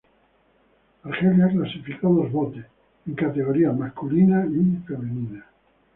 Argelia 1.03 1.47
clasificó 1.49 2.09
dos 2.09 2.31
botes, 2.31 2.65
en 3.05 3.13
categoría 3.13 3.71
masculina 3.71 4.47
y 4.49 4.77
femenina. 4.87 5.45